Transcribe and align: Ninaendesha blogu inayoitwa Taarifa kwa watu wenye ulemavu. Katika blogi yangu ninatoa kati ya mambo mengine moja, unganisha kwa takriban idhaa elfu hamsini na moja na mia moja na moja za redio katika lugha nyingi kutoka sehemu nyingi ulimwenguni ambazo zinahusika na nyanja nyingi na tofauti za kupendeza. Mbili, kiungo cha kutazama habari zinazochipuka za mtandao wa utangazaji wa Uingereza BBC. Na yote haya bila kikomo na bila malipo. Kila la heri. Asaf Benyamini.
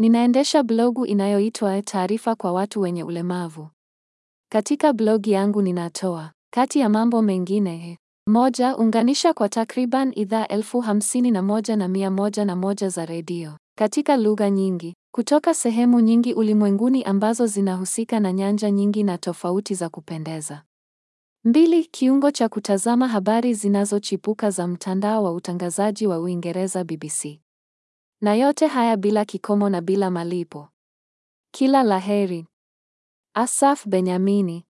Ninaendesha 0.00 0.62
blogu 0.62 1.06
inayoitwa 1.06 1.82
Taarifa 1.82 2.34
kwa 2.34 2.52
watu 2.52 2.80
wenye 2.80 3.04
ulemavu. 3.04 3.68
Katika 4.52 4.92
blogi 4.92 5.30
yangu 5.30 5.62
ninatoa 5.62 6.32
kati 6.52 6.78
ya 6.78 6.88
mambo 6.88 7.22
mengine 7.22 7.98
moja, 8.26 8.76
unganisha 8.76 9.34
kwa 9.34 9.48
takriban 9.48 10.12
idhaa 10.16 10.46
elfu 10.46 10.80
hamsini 10.80 11.30
na 11.30 11.42
moja 11.42 11.76
na 11.76 11.88
mia 11.88 12.10
moja 12.10 12.44
na 12.44 12.56
moja 12.56 12.88
za 12.88 13.06
redio 13.06 13.52
katika 13.78 14.16
lugha 14.16 14.50
nyingi 14.50 14.94
kutoka 15.14 15.54
sehemu 15.54 16.00
nyingi 16.00 16.34
ulimwenguni 16.34 17.02
ambazo 17.04 17.46
zinahusika 17.46 18.20
na 18.20 18.32
nyanja 18.32 18.70
nyingi 18.70 19.02
na 19.02 19.18
tofauti 19.18 19.74
za 19.74 19.88
kupendeza. 19.88 20.62
Mbili, 21.44 21.84
kiungo 21.84 22.30
cha 22.30 22.48
kutazama 22.48 23.08
habari 23.08 23.54
zinazochipuka 23.54 24.50
za 24.50 24.66
mtandao 24.66 25.24
wa 25.24 25.32
utangazaji 25.32 26.06
wa 26.06 26.18
Uingereza 26.20 26.84
BBC. 26.84 27.40
Na 28.20 28.34
yote 28.34 28.66
haya 28.66 28.96
bila 28.96 29.24
kikomo 29.24 29.68
na 29.68 29.80
bila 29.80 30.10
malipo. 30.10 30.68
Kila 31.50 31.82
la 31.82 31.98
heri. 31.98 32.46
Asaf 33.34 33.86
Benyamini. 33.88 34.66